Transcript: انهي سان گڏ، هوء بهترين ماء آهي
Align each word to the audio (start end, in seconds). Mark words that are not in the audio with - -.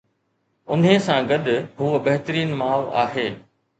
انهي 0.71 0.95
سان 1.07 1.29
گڏ، 1.31 1.45
هوء 1.81 1.93
بهترين 2.09 2.57
ماء 2.63 2.81
آهي 3.05 3.29